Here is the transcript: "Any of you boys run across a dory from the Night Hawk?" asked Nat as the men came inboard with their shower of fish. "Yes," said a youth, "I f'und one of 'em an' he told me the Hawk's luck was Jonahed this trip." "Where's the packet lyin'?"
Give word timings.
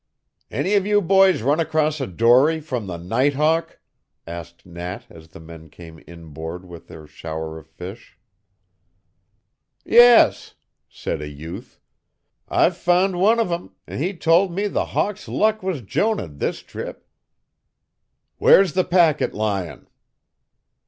"Any 0.49 0.73
of 0.73 0.87
you 0.87 0.99
boys 0.99 1.43
run 1.43 1.59
across 1.59 2.01
a 2.01 2.07
dory 2.07 2.59
from 2.59 2.87
the 2.87 2.97
Night 2.97 3.35
Hawk?" 3.35 3.79
asked 4.25 4.65
Nat 4.65 5.03
as 5.11 5.27
the 5.27 5.39
men 5.39 5.69
came 5.69 6.03
inboard 6.07 6.65
with 6.65 6.87
their 6.87 7.05
shower 7.05 7.59
of 7.59 7.67
fish. 7.67 8.17
"Yes," 9.85 10.55
said 10.89 11.21
a 11.21 11.27
youth, 11.29 11.79
"I 12.49 12.71
f'und 12.71 13.19
one 13.19 13.39
of 13.39 13.51
'em 13.51 13.75
an' 13.85 13.99
he 13.99 14.17
told 14.17 14.51
me 14.51 14.65
the 14.65 14.85
Hawk's 14.85 15.27
luck 15.27 15.61
was 15.61 15.83
Jonahed 15.83 16.39
this 16.39 16.61
trip." 16.63 17.07
"Where's 18.39 18.73
the 18.73 18.83
packet 18.83 19.35
lyin'?" 19.35 19.85